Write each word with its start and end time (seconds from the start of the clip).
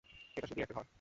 এটা 0.37 0.47
শুধুই 0.47 0.63
একটা 0.63 0.75
ঘর। 0.75 0.85